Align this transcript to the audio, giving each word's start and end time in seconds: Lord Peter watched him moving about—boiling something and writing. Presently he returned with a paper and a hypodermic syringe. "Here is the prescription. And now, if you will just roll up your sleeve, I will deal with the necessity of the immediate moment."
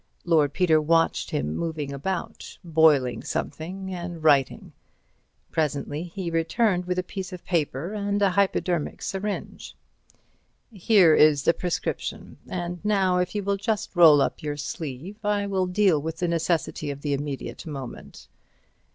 Lord 0.25 0.51
Peter 0.51 0.81
watched 0.81 1.29
him 1.29 1.55
moving 1.55 1.93
about—boiling 1.93 3.21
something 3.23 3.93
and 3.93 4.23
writing. 4.23 4.73
Presently 5.51 6.05
he 6.05 6.31
returned 6.31 6.85
with 6.85 6.97
a 6.97 7.03
paper 7.37 7.93
and 7.93 8.19
a 8.19 8.31
hypodermic 8.31 9.03
syringe. 9.03 9.75
"Here 10.73 11.13
is 11.13 11.43
the 11.43 11.53
prescription. 11.53 12.37
And 12.49 12.83
now, 12.83 13.19
if 13.19 13.35
you 13.35 13.43
will 13.43 13.57
just 13.57 13.95
roll 13.95 14.23
up 14.23 14.41
your 14.41 14.57
sleeve, 14.57 15.23
I 15.23 15.45
will 15.45 15.67
deal 15.67 16.01
with 16.01 16.17
the 16.17 16.27
necessity 16.27 16.89
of 16.89 17.01
the 17.01 17.13
immediate 17.13 17.67
moment." 17.67 18.27